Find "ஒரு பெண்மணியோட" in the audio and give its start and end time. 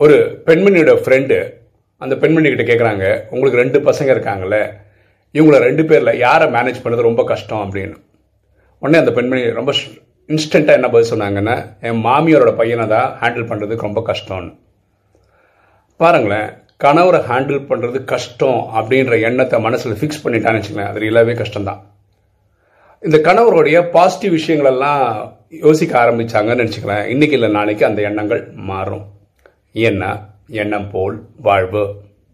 0.00-0.92